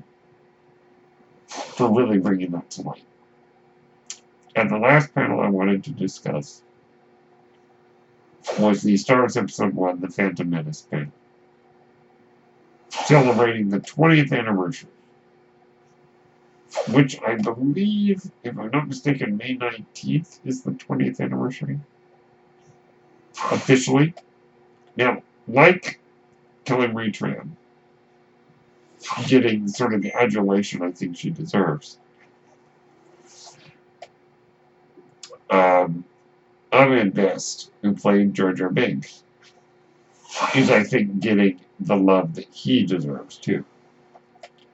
for 1.46 1.90
really 1.90 2.18
bringing 2.18 2.50
that 2.52 2.70
to 2.70 2.82
light. 2.82 3.04
And 4.54 4.70
the 4.70 4.78
last 4.78 5.14
panel 5.14 5.40
I 5.40 5.48
wanted 5.48 5.84
to 5.84 5.90
discuss 5.90 6.62
was 8.58 8.82
the 8.82 8.96
Star 8.96 9.20
Wars 9.20 9.36
Episode 9.36 9.74
1, 9.74 10.00
The 10.00 10.08
Phantom 10.08 10.48
Menace 10.48 10.82
panel, 10.82 11.12
celebrating 12.90 13.70
the 13.70 13.80
20th 13.80 14.36
anniversary, 14.36 14.90
which 16.90 17.20
I 17.22 17.36
believe, 17.36 18.30
if 18.42 18.58
I'm 18.58 18.70
not 18.70 18.88
mistaken, 18.88 19.36
May 19.36 19.56
19th 19.56 20.40
is 20.44 20.62
the 20.62 20.72
20th 20.72 21.20
anniversary, 21.20 21.78
officially. 23.50 24.14
Now, 24.96 25.22
like 25.48 25.98
Kelly 26.64 26.88
Marie 26.88 27.12
Tran, 27.12 27.50
getting 29.26 29.68
sort 29.68 29.94
of 29.94 30.02
the 30.02 30.12
adulation 30.12 30.82
I 30.82 30.92
think 30.92 31.16
she 31.16 31.30
deserves. 31.30 31.98
Um, 35.50 36.04
Ahmed 36.72 37.12
Best, 37.12 37.70
who 37.82 37.94
played 37.94 38.32
Jar 38.32 38.52
Jar 38.52 38.70
Binks, 38.70 39.22
is, 40.56 40.70
I 40.70 40.82
think, 40.82 41.20
getting 41.20 41.60
the 41.80 41.96
love 41.96 42.34
that 42.36 42.48
he 42.50 42.84
deserves, 42.86 43.36
too. 43.36 43.64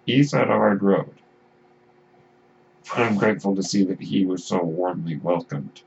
He's 0.06 0.32
had 0.32 0.48
a 0.48 0.52
hard 0.52 0.82
road. 0.82 1.12
I'm 2.94 3.16
grateful 3.16 3.56
to 3.56 3.62
see 3.62 3.84
that 3.84 4.00
he 4.00 4.24
was 4.24 4.44
so 4.44 4.62
warmly 4.62 5.16
welcomed 5.16 5.82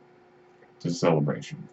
to 0.81 0.91
Celebration. 0.91 1.67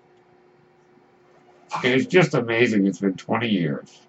It's 1.84 2.06
just 2.06 2.34
amazing. 2.34 2.86
It's 2.86 3.00
been 3.00 3.14
20 3.14 3.48
years. 3.48 4.00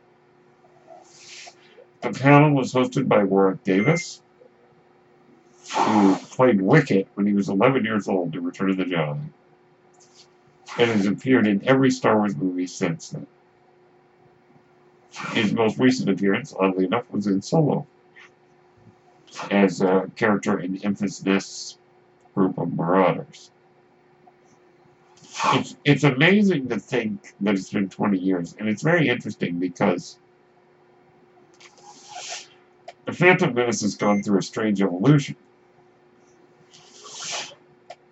The 2.01 2.12
panel 2.12 2.54
was 2.54 2.74
hosted 2.74 3.08
by 3.08 3.24
Warwick 3.24 3.63
Davis, 3.63 4.22
who 5.74 6.16
played 6.16 6.62
Wicket 6.62 7.08
when 7.16 7.28
he 7.28 7.34
was 7.34 7.50
11 7.50 7.84
years 7.84 8.08
old 8.08 8.34
in 8.36 8.44
Return 8.44 8.70
of 8.70 8.78
the 8.78 8.86
Jedi, 8.86 9.20
and 10.78 10.92
has 10.92 11.06
appeared 11.06 11.48
in 11.48 11.68
every 11.68 11.92
Star 11.92 12.18
Wars 12.18 12.36
movie 12.36 12.68
since 12.68 13.10
then. 13.10 13.28
His 15.34 15.51
most 15.51 15.78
recent 15.78 16.10
appearance, 16.10 16.54
oddly 16.58 16.86
enough, 16.86 17.12
was 17.12 17.28
in 17.28 17.42
Solo, 17.42 17.86
as 19.51 19.82
a 19.82 20.10
character 20.16 20.60
in 20.60 20.78
Enfys 20.78 21.25
Nest's 21.25 21.78
group 22.34 22.58
of 22.58 22.74
Marauders. 22.74 23.51
It's, 25.46 25.75
it's 25.86 26.03
amazing 26.03 26.67
to 26.69 26.79
think 26.79 27.34
that 27.41 27.55
it's 27.55 27.72
been 27.72 27.89
20 27.89 28.17
years, 28.17 28.55
and 28.60 28.67
it's 28.67 28.81
very 28.81 29.08
interesting 29.08 29.58
because 29.58 30.17
the 33.05 33.13
Phantom 33.13 33.53
Menace 33.53 33.81
has 33.81 33.96
gone 33.96 34.22
through 34.22 34.39
a 34.39 34.41
strange 34.41 34.81
evolution. 34.81 35.36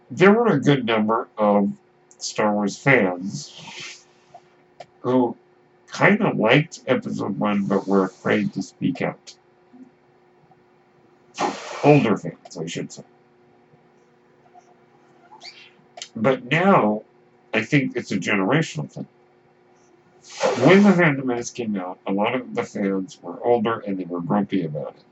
There 0.09 0.31
were 0.31 0.47
a 0.47 0.61
good 0.61 0.85
number 0.85 1.27
of 1.37 1.71
Star 2.17 2.53
Wars 2.53 2.77
fans 2.77 4.05
who 5.01 5.35
kind 5.87 6.21
of 6.21 6.37
liked 6.37 6.79
Episode 6.87 7.37
1 7.37 7.65
but 7.65 7.87
were 7.87 8.05
afraid 8.05 8.53
to 8.53 8.61
speak 8.61 9.01
out. 9.01 9.35
Older 11.83 12.17
fans, 12.17 12.57
I 12.57 12.65
should 12.65 12.91
say. 12.91 13.03
But 16.15 16.45
now, 16.45 17.03
I 17.57 17.63
think 17.63 17.95
it's 17.95 18.11
a 18.11 18.17
generational 18.17 18.87
thing. 18.87 19.07
When 20.63 20.83
The 20.83 20.93
Phantom 20.93 21.25
Menace 21.25 21.49
came 21.49 21.75
out, 21.75 21.97
a 22.05 22.11
lot 22.11 22.35
of 22.35 22.53
the 22.53 22.61
fans 22.61 23.17
were 23.19 23.43
older 23.43 23.79
and 23.79 23.97
they 23.97 24.03
were 24.03 24.21
grumpy 24.21 24.63
about 24.63 24.95
it. 24.95 25.03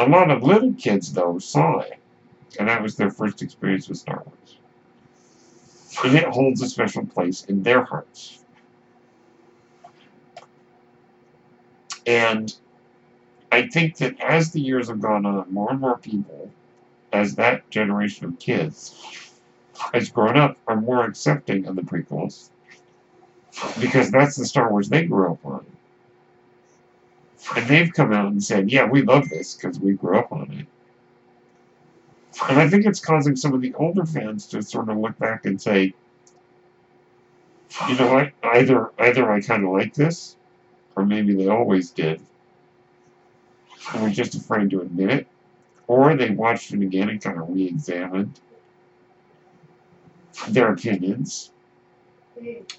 A 0.00 0.08
lot 0.08 0.28
of 0.28 0.42
little 0.42 0.72
kids, 0.72 1.12
though, 1.12 1.38
saw 1.38 1.78
it, 1.78 2.00
and 2.58 2.68
that 2.68 2.82
was 2.82 2.96
their 2.96 3.12
first 3.12 3.42
experience 3.42 3.88
with 3.88 3.98
Star 3.98 4.24
Wars. 4.26 4.56
And 6.04 6.16
it 6.16 6.24
holds 6.24 6.60
a 6.62 6.68
special 6.68 7.06
place 7.06 7.44
in 7.44 7.62
their 7.62 7.84
hearts. 7.84 8.44
And 12.08 12.52
I 13.52 13.68
think 13.68 13.98
that 13.98 14.20
as 14.20 14.50
the 14.50 14.60
years 14.60 14.88
have 14.88 15.00
gone 15.00 15.24
on, 15.24 15.54
more 15.54 15.70
and 15.70 15.80
more 15.80 15.98
people, 15.98 16.50
as 17.12 17.36
that 17.36 17.70
generation 17.70 18.26
of 18.26 18.40
kids 18.40 19.29
has 19.92 20.10
grown 20.10 20.36
up, 20.36 20.56
are 20.66 20.80
more 20.80 21.04
accepting 21.04 21.66
of 21.66 21.76
the 21.76 21.82
prequels 21.82 22.50
because 23.80 24.10
that's 24.10 24.36
the 24.36 24.44
Star 24.44 24.70
Wars 24.70 24.88
they 24.88 25.04
grew 25.04 25.32
up 25.32 25.44
on. 25.44 25.64
And 27.56 27.66
they've 27.66 27.92
come 27.92 28.12
out 28.12 28.30
and 28.30 28.42
said, 28.42 28.70
yeah, 28.70 28.86
we 28.86 29.02
love 29.02 29.28
this 29.28 29.54
because 29.54 29.80
we 29.80 29.92
grew 29.92 30.18
up 30.18 30.30
on 30.32 30.50
it. 30.52 30.66
And 32.48 32.60
I 32.60 32.68
think 32.68 32.86
it's 32.86 33.00
causing 33.00 33.34
some 33.34 33.54
of 33.54 33.60
the 33.60 33.74
older 33.74 34.06
fans 34.06 34.46
to 34.48 34.62
sort 34.62 34.88
of 34.88 34.98
look 34.98 35.18
back 35.18 35.46
and 35.46 35.60
say, 35.60 35.94
you 37.88 37.96
know 37.96 38.12
what, 38.12 38.32
either 38.42 38.90
either 38.98 39.30
I 39.30 39.40
kind 39.40 39.64
of 39.64 39.70
like 39.70 39.94
this, 39.94 40.36
or 40.96 41.04
maybe 41.04 41.34
they 41.34 41.48
always 41.48 41.90
did, 41.90 42.20
and 43.92 44.02
were 44.02 44.10
just 44.10 44.34
afraid 44.34 44.70
to 44.70 44.80
admit 44.80 45.10
it, 45.10 45.26
or 45.86 46.14
they 46.16 46.30
watched 46.30 46.72
it 46.72 46.82
again 46.82 47.08
and 47.08 47.20
kind 47.20 47.38
of 47.38 47.48
re-examined 47.48 48.38
their 50.48 50.72
opinions, 50.72 51.52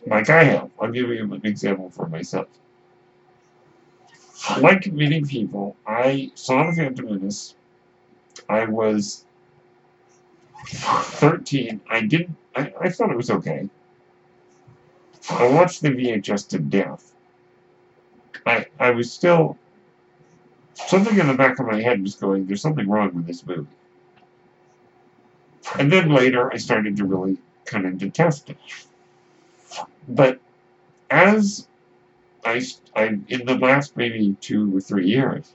like 0.06 0.30
I 0.30 0.44
have. 0.44 0.72
I'll 0.80 0.92
give 0.92 1.10
you 1.10 1.34
an 1.34 1.42
example 1.46 1.90
for 1.90 2.08
myself. 2.08 2.48
Like 4.60 4.92
many 4.92 5.22
people, 5.22 5.76
I 5.86 6.32
saw 6.36 6.70
The 6.70 6.76
Phantom 6.76 7.06
Menace. 7.06 7.56
I 8.50 8.66
was 8.66 9.26
13. 10.66 11.82
I 11.90 12.02
didn't, 12.02 12.36
I, 12.56 12.74
I 12.82 12.90
thought 12.90 13.12
it 13.12 13.18
was 13.18 13.30
okay. 13.30 13.70
I 15.30 15.48
watched 15.50 15.82
the 15.82 15.90
VHS 15.90 16.48
to 16.50 16.60
death. 16.60 17.14
I, 18.46 18.66
I 18.80 18.92
was 18.92 19.12
still, 19.12 19.58
something 20.74 21.18
in 21.18 21.28
the 21.28 21.36
back 21.36 21.60
of 21.60 21.68
my 21.68 21.80
head 21.80 22.02
was 22.02 22.16
going, 22.16 22.48
there's 22.48 22.62
something 22.62 22.90
wrong 22.90 23.14
with 23.14 23.28
this 23.28 23.46
movie. 23.46 23.68
And 25.78 25.92
then 25.92 26.10
later, 26.10 26.52
I 26.52 26.58
started 26.58 26.98
to 26.98 27.06
really 27.06 27.38
kind 27.66 27.86
of 27.86 27.98
detest 27.98 28.50
it. 28.50 28.58
But 30.08 30.40
as 31.10 31.68
I, 32.44 32.62
I, 32.96 33.20
in 33.28 33.46
the 33.46 33.58
last 33.58 33.96
maybe 33.96 34.36
two 34.42 34.76
or 34.76 34.82
three 34.82 35.08
years, 35.08 35.54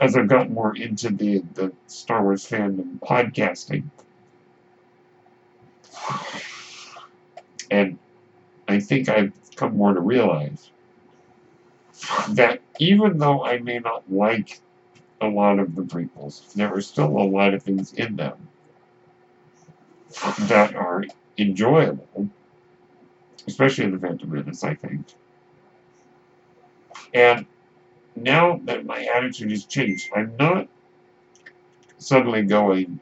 as 0.00 0.16
I've 0.16 0.28
gotten 0.28 0.54
more 0.54 0.76
into 0.76 1.10
the, 1.10 1.42
the 1.54 1.72
Star 1.86 2.22
Wars 2.22 2.48
fandom 2.48 2.98
podcasting, 3.00 3.84
and 7.70 7.98
I 8.68 8.78
think 8.80 9.08
I've 9.08 9.32
come 9.56 9.76
more 9.76 9.94
to 9.94 10.00
realize 10.00 10.70
that 12.30 12.60
even 12.78 13.18
though 13.18 13.44
I 13.44 13.58
may 13.58 13.78
not 13.78 14.10
like 14.10 14.60
a 15.20 15.26
lot 15.26 15.58
of 15.58 15.74
the 15.74 15.82
prequels, 15.82 16.52
there 16.52 16.72
are 16.72 16.80
still 16.80 17.06
a 17.06 17.24
lot 17.24 17.54
of 17.54 17.62
things 17.62 17.92
in 17.94 18.16
them 18.16 18.48
that 20.40 20.74
are 20.74 21.04
enjoyable, 21.38 22.28
especially 23.46 23.84
in 23.84 23.92
the 23.92 23.98
Phantom 23.98 24.30
Menace, 24.30 24.64
I 24.64 24.74
think. 24.74 25.06
And 27.12 27.46
now 28.16 28.60
that 28.64 28.84
my 28.84 29.04
attitude 29.04 29.50
has 29.50 29.64
changed, 29.64 30.10
I'm 30.14 30.36
not 30.38 30.68
suddenly 31.98 32.42
going, 32.42 33.00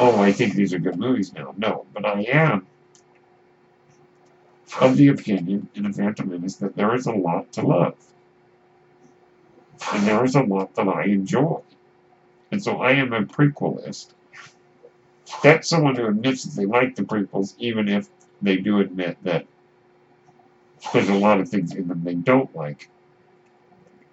oh, 0.00 0.20
I 0.20 0.32
think 0.32 0.54
these 0.54 0.72
are 0.74 0.78
good 0.78 0.98
movies 0.98 1.32
now. 1.32 1.54
No, 1.56 1.86
but 1.92 2.04
I 2.04 2.22
am 2.22 2.66
of 4.80 4.96
the 4.96 5.08
opinion 5.08 5.68
in 5.74 5.84
The 5.84 5.92
Phantom 5.92 6.28
Menace 6.28 6.56
that 6.56 6.76
there 6.76 6.94
is 6.94 7.06
a 7.06 7.12
lot 7.12 7.52
to 7.52 7.62
love. 7.62 7.94
And 9.92 10.06
there 10.06 10.24
is 10.24 10.34
a 10.34 10.42
lot 10.42 10.74
that 10.74 10.88
I 10.88 11.04
enjoy. 11.04 11.60
And 12.50 12.62
so 12.62 12.80
I 12.80 12.92
am 12.92 13.12
a 13.12 13.22
prequelist. 13.22 14.08
That's 15.42 15.68
someone 15.68 15.96
who 15.96 16.06
admits 16.06 16.44
that 16.44 16.56
they 16.56 16.66
like 16.66 16.94
the 16.96 17.02
prequels, 17.02 17.54
even 17.58 17.88
if 17.88 18.08
they 18.42 18.56
do 18.56 18.80
admit 18.80 19.18
that 19.24 19.46
there's 20.92 21.08
a 21.08 21.14
lot 21.14 21.40
of 21.40 21.48
things 21.48 21.74
in 21.74 21.88
them 21.88 22.02
they 22.04 22.14
don't 22.14 22.54
like. 22.54 22.88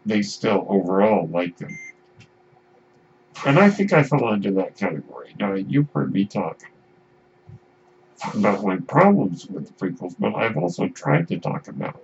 They 0.06 0.22
still 0.22 0.66
overall 0.70 1.28
like 1.28 1.58
them. 1.58 1.78
And 3.46 3.60
I 3.60 3.70
think 3.70 3.94
I 3.94 4.04
fall 4.04 4.34
into 4.34 4.52
that 4.54 4.78
category. 4.78 5.36
Now, 5.40 5.54
you've 5.54 5.92
heard 5.92 6.14
me 6.14 6.26
talk 6.26 6.62
about 8.34 8.64
my 8.64 8.78
problems 8.78 9.46
with 9.48 9.68
the 9.68 9.74
prequels, 9.74 10.16
but 10.18 10.36
I've 10.36 10.58
also 10.58 10.88
tried 10.88 11.28
to 11.30 11.40
talk 11.40 11.68
about 11.68 12.00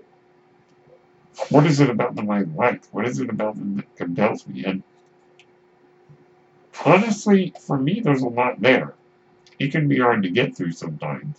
what 1.50 1.66
is 1.66 1.80
it 1.80 1.90
about 1.90 2.16
them 2.16 2.30
I 2.30 2.42
like? 2.42 2.86
What 2.92 3.08
is 3.08 3.20
it 3.20 3.30
about 3.30 3.56
them 3.56 3.78
that 3.78 3.96
compels 3.96 4.46
me? 4.48 4.66
And 4.66 4.84
honestly, 6.86 7.54
for 7.60 7.78
me, 7.78 8.02
there's 8.02 8.22
a 8.22 8.28
lot 8.28 8.62
there. 8.62 8.94
It 9.62 9.72
can 9.72 9.88
be 9.88 10.00
hard 10.00 10.24
to 10.24 10.30
get 10.32 10.58
through 10.58 10.72
sometimes 10.72 11.38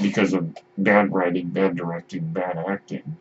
because 0.00 0.32
of 0.32 0.56
bad 0.78 1.12
writing, 1.12 1.50
bad 1.50 1.76
directing, 1.76 2.32
bad 2.32 2.56
acting. 2.56 3.18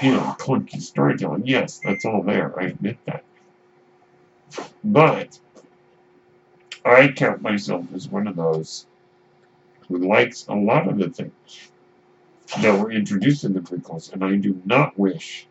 You 0.00 0.12
know, 0.12 0.36
clunky 0.38 0.80
storytelling. 0.80 1.46
Yes, 1.46 1.80
that's 1.82 2.04
all 2.04 2.22
there. 2.22 2.56
I 2.60 2.66
admit 2.66 2.98
that. 3.06 3.24
But 4.84 5.36
I 6.84 7.08
count 7.08 7.42
myself 7.42 7.86
as 7.92 8.08
one 8.08 8.28
of 8.28 8.36
those 8.36 8.86
who 9.88 9.98
likes 9.98 10.46
a 10.46 10.54
lot 10.54 10.86
of 10.86 10.96
the 10.96 11.10
things 11.10 11.70
that 12.62 12.78
were 12.78 12.92
introduced 12.92 13.42
in 13.42 13.52
the 13.52 13.60
prequels, 13.60 14.12
and 14.12 14.24
I 14.24 14.36
do 14.36 14.62
not 14.64 14.96
wish, 14.96 15.48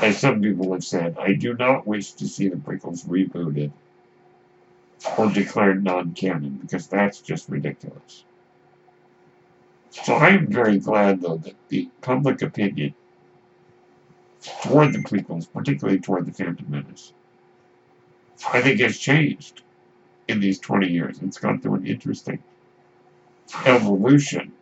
as 0.00 0.18
some 0.18 0.40
people 0.40 0.72
have 0.74 0.84
said, 0.84 1.16
I 1.18 1.32
do 1.32 1.54
not 1.54 1.88
wish 1.88 2.12
to 2.12 2.28
see 2.28 2.48
the 2.48 2.56
prequels 2.56 3.04
rebooted 3.04 3.72
or 5.16 5.30
declared 5.30 5.84
non-canon, 5.84 6.58
because 6.62 6.86
that's 6.86 7.20
just 7.20 7.48
ridiculous. 7.48 8.24
So 9.90 10.14
I 10.14 10.30
am 10.30 10.46
very 10.48 10.78
glad, 10.78 11.20
though, 11.20 11.38
that 11.38 11.54
the 11.68 11.88
public 12.00 12.42
opinion 12.42 12.94
toward 14.62 14.92
the 14.92 14.98
prequels, 14.98 15.50
particularly 15.52 15.98
toward 15.98 16.26
The 16.26 16.32
Phantom 16.32 16.66
Menace, 16.68 17.12
I 18.52 18.60
think 18.60 18.80
has 18.80 18.98
changed 18.98 19.62
in 20.28 20.40
these 20.40 20.58
20 20.58 20.88
years. 20.88 21.18
It's 21.22 21.38
gone 21.38 21.60
through 21.60 21.76
an 21.76 21.86
interesting 21.86 22.42
evolution, 23.64 24.52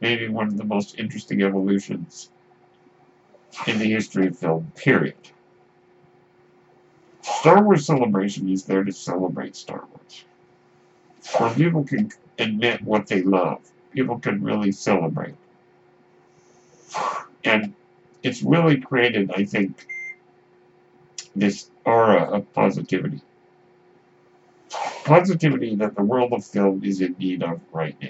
maybe 0.00 0.28
one 0.28 0.48
of 0.48 0.56
the 0.56 0.64
most 0.64 0.98
interesting 0.98 1.42
evolutions 1.42 2.30
in 3.66 3.78
the 3.78 3.90
history 3.90 4.26
of 4.26 4.38
film, 4.38 4.72
period. 4.74 5.14
Star 7.24 7.62
Wars 7.62 7.86
Celebration 7.86 8.50
is 8.50 8.64
there 8.64 8.84
to 8.84 8.92
celebrate 8.92 9.56
Star 9.56 9.82
Wars. 9.90 10.24
Where 11.38 11.54
people 11.54 11.84
can 11.84 12.12
admit 12.38 12.82
what 12.82 13.06
they 13.06 13.22
love. 13.22 13.60
People 13.92 14.18
can 14.18 14.42
really 14.42 14.72
celebrate. 14.72 15.34
And 17.42 17.72
it's 18.22 18.42
really 18.42 18.78
created, 18.78 19.30
I 19.34 19.44
think, 19.44 19.86
this 21.34 21.70
aura 21.86 22.24
of 22.24 22.52
positivity. 22.52 23.22
Positivity 25.04 25.76
that 25.76 25.94
the 25.94 26.02
world 26.02 26.34
of 26.34 26.44
film 26.44 26.84
is 26.84 27.00
in 27.00 27.16
need 27.18 27.42
of 27.42 27.58
right 27.72 27.96
now. 28.02 28.08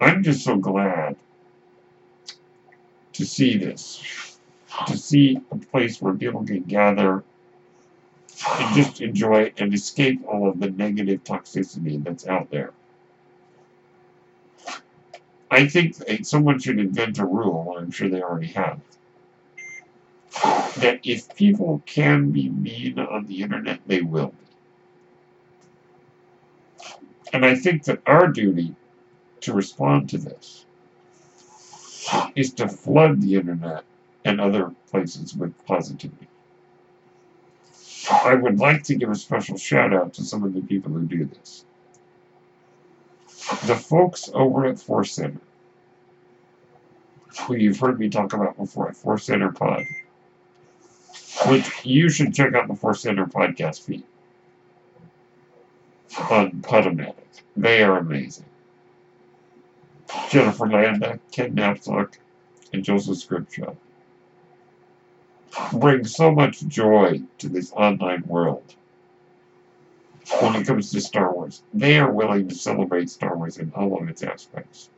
I'm 0.00 0.22
just 0.22 0.42
so 0.42 0.56
glad 0.56 1.16
to 3.12 3.26
see 3.26 3.58
this. 3.58 4.31
To 4.86 4.96
see 4.98 5.40
a 5.50 5.56
place 5.56 6.02
where 6.02 6.14
people 6.14 6.44
can 6.44 6.62
gather 6.62 7.24
and 8.50 8.74
just 8.76 9.00
enjoy 9.00 9.52
and 9.58 9.72
escape 9.72 10.20
all 10.26 10.48
of 10.48 10.58
the 10.60 10.70
negative 10.70 11.22
toxicity 11.24 12.02
that's 12.02 12.26
out 12.26 12.50
there. 12.50 12.72
I 15.50 15.66
think 15.68 15.96
someone 16.22 16.58
should 16.58 16.78
invent 16.78 17.18
a 17.18 17.26
rule, 17.26 17.76
I'm 17.78 17.90
sure 17.90 18.08
they 18.08 18.22
already 18.22 18.48
have, 18.48 18.80
that 20.78 21.00
if 21.04 21.34
people 21.36 21.82
can 21.86 22.30
be 22.30 22.48
mean 22.48 22.98
on 22.98 23.26
the 23.26 23.42
internet, 23.42 23.80
they 23.86 24.00
will 24.00 24.28
be. 24.28 24.34
And 27.32 27.44
I 27.44 27.54
think 27.54 27.84
that 27.84 28.00
our 28.06 28.28
duty 28.28 28.74
to 29.42 29.52
respond 29.52 30.08
to 30.10 30.18
this 30.18 30.64
is 32.34 32.52
to 32.54 32.68
flood 32.68 33.20
the 33.20 33.36
internet 33.36 33.84
and 34.24 34.40
other 34.40 34.72
places 34.90 35.34
with 35.34 35.52
positivity. 35.66 36.28
I 38.10 38.34
would 38.34 38.58
like 38.58 38.82
to 38.84 38.94
give 38.94 39.10
a 39.10 39.14
special 39.14 39.56
shout 39.56 39.92
out 39.94 40.14
to 40.14 40.24
some 40.24 40.42
of 40.42 40.54
the 40.54 40.60
people 40.60 40.92
who 40.92 41.04
do 41.06 41.24
this. 41.24 41.64
The 43.66 43.76
folks 43.76 44.30
over 44.34 44.66
at 44.66 44.78
Force 44.78 45.12
Center, 45.12 45.40
who 47.42 47.56
you've 47.56 47.78
heard 47.78 47.98
me 47.98 48.08
talk 48.08 48.32
about 48.32 48.56
before 48.56 48.88
at 48.88 48.96
Force 48.96 49.24
Center 49.24 49.52
Pod, 49.52 49.84
which 51.46 51.84
you 51.84 52.08
should 52.08 52.34
check 52.34 52.54
out 52.54 52.68
the 52.68 52.74
Force 52.74 53.02
Center 53.02 53.26
podcast 53.26 53.82
feed 53.82 54.04
on 56.30 56.50
Podomatic. 56.62 57.14
They 57.56 57.82
are 57.82 57.98
amazing. 57.98 58.46
Jennifer 60.28 60.68
Landa, 60.68 61.18
Ken 61.30 61.58
and 61.58 62.84
Joseph 62.84 63.18
Scripshaw 63.18 63.74
bring 65.72 66.04
so 66.04 66.30
much 66.32 66.66
joy 66.66 67.22
to 67.38 67.48
this 67.48 67.72
online 67.72 68.22
world 68.26 68.74
when 70.40 70.56
it 70.56 70.66
comes 70.66 70.90
to 70.92 71.00
Star 71.00 71.32
Wars. 71.32 71.62
They 71.74 71.98
are 71.98 72.10
willing 72.10 72.48
to 72.48 72.54
celebrate 72.54 73.10
Star 73.10 73.36
Wars 73.36 73.58
in 73.58 73.72
all 73.74 74.00
of 74.00 74.08
its 74.08 74.22
aspects. 74.22 74.90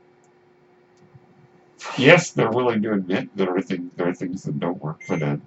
Yes, 1.98 2.30
they're 2.30 2.50
willing 2.50 2.82
to 2.82 2.92
admit 2.92 3.36
there 3.36 3.56
are 3.56 3.62
things 3.62 3.90
there 3.96 4.08
are 4.08 4.14
things 4.14 4.44
that 4.44 4.58
don't 4.60 4.82
work 4.82 5.02
for 5.02 5.16
them. 5.16 5.42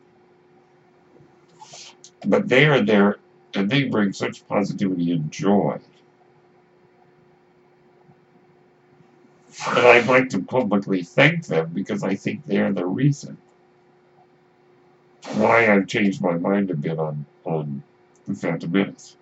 But 2.26 2.50
they 2.50 2.66
are 2.66 2.82
there 2.82 3.18
and 3.54 3.70
they 3.70 3.86
bring 3.86 4.14
such 4.14 4.48
positivity 4.48 5.12
and 5.12 5.32
joy 5.32 5.80
And 9.66 9.80
I'd 9.80 10.08
like 10.08 10.30
to 10.30 10.42
publicly 10.42 11.04
thank 11.04 11.48
them 11.48 11.72
because 11.74 12.04
I 12.04 12.16
think 12.16 12.46
they're 12.46 12.72
the 12.74 12.86
reason 12.86 13.38
why 15.40 15.74
I've 15.74 15.88
changed 15.88 16.22
my 16.22 16.34
mind 16.34 16.72
a 16.72 16.76
bit 16.76 17.00
on, 17.00 17.26
on 17.46 17.84
The 18.28 18.36
Phantom 18.36 18.72
Menace. 18.72 19.16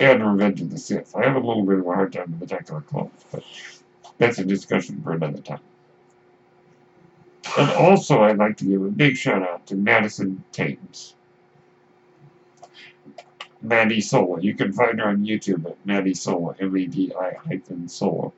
And 0.00 0.26
Revenge 0.26 0.62
of 0.62 0.70
the 0.70 0.78
Sith. 0.78 1.14
I 1.14 1.24
have 1.24 1.36
a 1.36 1.46
little 1.46 1.64
bit 1.64 1.78
of 1.78 1.86
a 1.86 1.92
hard 1.92 2.12
time 2.12 2.38
with 2.38 2.50
Attack 2.50 2.70
of 2.70 2.76
the 2.76 2.80
Clones, 2.82 3.24
but 3.30 3.44
that's 4.18 4.38
a 4.38 4.44
discussion 4.44 5.02
for 5.02 5.12
another 5.12 5.42
time. 5.42 5.60
And 7.58 7.70
also, 7.72 8.22
I'd 8.22 8.38
like 8.38 8.56
to 8.58 8.64
give 8.64 8.82
a 8.82 8.88
big 8.88 9.16
shout 9.16 9.42
out 9.42 9.66
to 9.66 9.76
Madison 9.76 10.42
Thames. 10.52 11.14
Maddie 13.60 14.00
Sola. 14.00 14.40
You 14.40 14.54
can 14.54 14.72
find 14.72 15.00
her 15.00 15.08
on 15.08 15.24
YouTube 15.24 15.66
at 15.66 15.76
Maddie 15.86 16.14
Sola, 16.14 16.54
M-A-D-I 16.60 17.34
hyphen 17.46 17.88
Sola. 17.88 18.32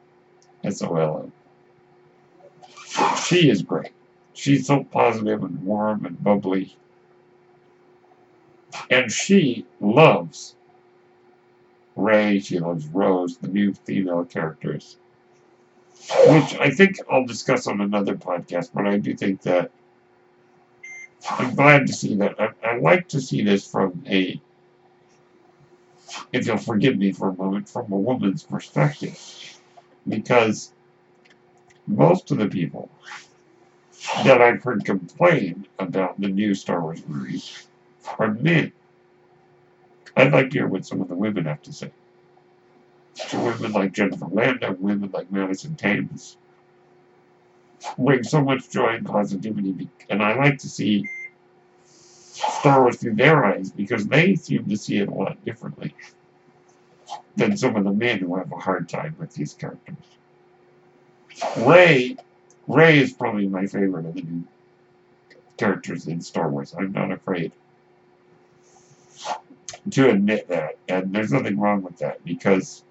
She 3.24 3.50
is 3.50 3.62
great. 3.62 3.92
She's 4.36 4.66
so 4.66 4.84
positive 4.84 5.42
and 5.42 5.62
warm 5.64 6.04
and 6.04 6.22
bubbly. 6.22 6.76
And 8.90 9.10
she 9.10 9.64
loves 9.80 10.54
Rey, 11.96 12.40
she 12.40 12.58
loves 12.58 12.86
Rose, 12.88 13.38
the 13.38 13.48
new 13.48 13.72
female 13.72 14.26
characters. 14.26 14.98
Which 16.26 16.54
I 16.56 16.68
think 16.70 16.98
I'll 17.10 17.24
discuss 17.24 17.66
on 17.66 17.80
another 17.80 18.14
podcast, 18.14 18.70
but 18.74 18.86
I 18.86 18.98
do 18.98 19.14
think 19.14 19.40
that 19.42 19.70
I'm 21.30 21.54
glad 21.54 21.86
to 21.86 21.92
see 21.94 22.14
that. 22.16 22.38
I, 22.38 22.50
I 22.62 22.78
like 22.78 23.08
to 23.08 23.20
see 23.22 23.42
this 23.42 23.66
from 23.66 24.04
a, 24.06 24.38
if 26.34 26.46
you'll 26.46 26.58
forgive 26.58 26.98
me 26.98 27.12
for 27.12 27.30
a 27.30 27.34
moment, 27.34 27.70
from 27.70 27.90
a 27.90 27.96
woman's 27.96 28.42
perspective 28.42 29.18
because 30.06 30.72
most 31.86 32.30
of 32.30 32.38
the 32.38 32.48
people 32.48 32.90
that 34.24 34.40
I've 34.40 34.62
heard 34.62 34.84
complain 34.84 35.66
about 35.78 36.20
the 36.20 36.28
new 36.28 36.54
Star 36.54 36.80
Wars 36.80 37.02
movies 37.06 37.66
are 38.18 38.32
men. 38.34 38.72
I'd 40.16 40.32
like 40.32 40.50
to 40.50 40.58
hear 40.58 40.68
what 40.68 40.86
some 40.86 41.00
of 41.00 41.08
the 41.08 41.14
women 41.14 41.44
have 41.44 41.62
to 41.62 41.72
say. 41.72 41.90
To 43.30 43.38
women 43.38 43.72
like 43.72 43.92
Jennifer 43.92 44.26
Landa, 44.26 44.76
women 44.78 45.10
like 45.12 45.30
Madison 45.30 45.74
Thames, 45.74 46.36
bring 47.98 48.22
so 48.22 48.42
much 48.42 48.70
joy 48.70 48.94
and 48.94 49.06
positivity, 49.06 49.88
and 50.08 50.22
I 50.22 50.34
like 50.34 50.58
to 50.58 50.68
see 50.68 51.08
Star 51.84 52.82
Wars 52.82 52.96
through 52.98 53.14
their 53.14 53.44
eyes 53.44 53.70
because 53.70 54.06
they 54.06 54.34
seem 54.34 54.68
to 54.68 54.76
see 54.76 54.98
it 54.98 55.08
a 55.08 55.14
lot 55.14 55.42
differently 55.44 55.94
than 57.36 57.56
some 57.56 57.76
of 57.76 57.84
the 57.84 57.92
men 57.92 58.18
who 58.18 58.36
have 58.36 58.52
a 58.52 58.56
hard 58.56 58.88
time 58.88 59.14
with 59.18 59.32
these 59.34 59.54
characters. 59.54 59.96
Rey, 61.58 62.16
Rey 62.66 62.98
is 62.98 63.12
probably 63.12 63.46
my 63.46 63.66
favorite 63.66 64.06
of 64.06 64.14
the 64.14 64.22
new 64.22 64.44
characters 65.56 66.06
in 66.06 66.20
Star 66.20 66.48
Wars. 66.48 66.74
I'm 66.76 66.92
not 66.92 67.12
afraid 67.12 67.52
to 69.90 70.10
admit 70.10 70.48
that, 70.48 70.76
and 70.88 71.12
there's 71.14 71.32
nothing 71.32 71.58
wrong 71.58 71.82
with 71.82 71.98
that 71.98 72.24
because 72.24 72.82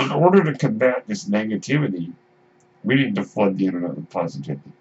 in 0.00 0.10
order 0.10 0.42
to 0.44 0.58
combat 0.58 1.04
this 1.06 1.24
negativity, 1.24 2.12
we 2.82 2.96
need 2.96 3.14
to 3.14 3.24
flood 3.24 3.56
the 3.56 3.66
internet 3.66 3.94
with 3.94 4.10
positivity. 4.10 4.72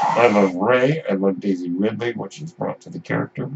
I 0.00 0.28
love 0.28 0.54
Rey. 0.54 1.02
I 1.08 1.14
love 1.14 1.40
Daisy 1.40 1.70
Ridley, 1.70 2.12
what 2.12 2.32
she's 2.32 2.52
brought 2.52 2.80
to 2.82 2.90
the 2.90 3.00
character. 3.00 3.50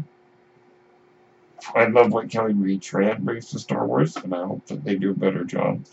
I 1.73 1.85
love 1.85 2.11
what 2.11 2.29
Kelly 2.29 2.53
Marie 2.53 2.79
Tran 2.79 3.19
brings 3.21 3.49
to 3.49 3.59
Star 3.59 3.85
Wars, 3.87 4.15
and 4.17 4.33
I 4.33 4.45
hope 4.45 4.65
that 4.67 4.83
they 4.83 4.95
do 4.95 5.11
a 5.11 5.15
better 5.15 5.43
job 5.43 5.85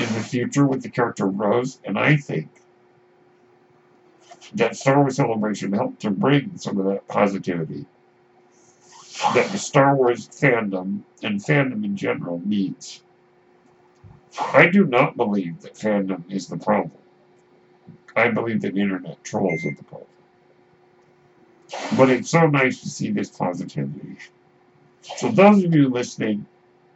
in 0.00 0.14
the 0.14 0.20
future 0.20 0.66
with 0.66 0.82
the 0.82 0.90
character 0.90 1.26
Rose. 1.26 1.78
And 1.84 1.98
I 1.98 2.16
think 2.16 2.48
that 4.54 4.76
Star 4.76 5.00
Wars 5.00 5.16
Celebration 5.16 5.72
helped 5.72 6.02
to 6.02 6.10
bring 6.10 6.56
some 6.56 6.78
of 6.78 6.86
that 6.86 7.06
positivity 7.08 7.86
that 9.34 9.50
the 9.52 9.58
Star 9.58 9.94
Wars 9.94 10.28
fandom 10.28 11.00
and 11.22 11.40
fandom 11.40 11.84
in 11.84 11.96
general 11.96 12.40
needs. 12.44 13.02
I 14.38 14.68
do 14.68 14.86
not 14.86 15.16
believe 15.16 15.60
that 15.62 15.74
fandom 15.74 16.22
is 16.30 16.46
the 16.48 16.56
problem. 16.56 16.92
I 18.16 18.28
believe 18.28 18.62
that 18.62 18.76
internet 18.76 19.22
trolls 19.24 19.64
are 19.64 19.74
the 19.74 19.84
problem. 19.84 20.08
But 21.96 22.10
it's 22.10 22.30
so 22.30 22.46
nice 22.46 22.80
to 22.80 22.88
see 22.88 23.10
this 23.10 23.30
positivity. 23.30 24.16
So 25.02 25.30
those 25.30 25.64
of 25.64 25.74
you 25.74 25.88
listening 25.88 26.46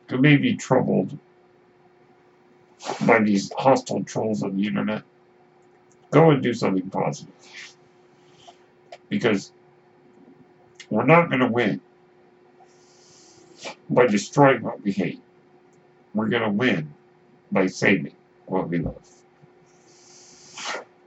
who 0.09 0.19
may 0.19 0.37
be 0.37 0.57
troubled 0.57 1.19
by 3.07 3.21
these 3.21 3.53
hostile 3.57 4.05
trolls 4.05 4.43
on 4.43 4.57
the 4.57 4.67
internet, 4.67 5.03
go 6.11 6.31
and 6.31 6.43
do 6.43 6.55
something 6.55 6.89
positive. 6.91 7.33
Because 9.09 9.53
we're 10.91 11.05
not 11.05 11.29
going 11.29 11.41
to 11.41 11.49
win 11.49 11.81
by 13.89 14.07
destroying 14.07 14.63
what 14.63 14.83
we 14.83 14.93
hate. 14.93 15.23
We're 16.15 16.29
going 16.29 16.43
to 16.43 16.51
win 16.51 16.93
by 17.51 17.67
saving 17.67 18.15
what 18.47 18.69
we 18.69 18.79
love. 18.79 19.09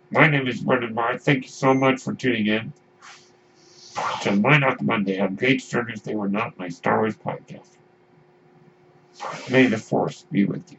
My 0.10 0.28
name 0.28 0.48
is 0.48 0.62
Brendan 0.62 0.94
Marr. 0.94 1.18
Thank 1.18 1.44
you 1.44 1.50
so 1.50 1.74
much 1.74 2.02
for 2.02 2.14
tuning 2.14 2.48
in 2.48 2.74
to 4.22 4.32
My 4.32 4.58
Mynock 4.58 4.82
Monday 4.82 5.20
on 5.20 5.38
Page 5.38 5.70
Turners 5.70 6.02
They 6.02 6.16
Were 6.16 6.30
Not 6.30 6.58
My 6.58 6.70
Star 6.70 7.00
Wars 7.00 7.16
podcast. 7.16 7.68
May 9.50 9.68
the 9.68 9.78
Force 9.78 10.26
be 10.32 10.46
with 10.46 10.72
you. 10.72 10.78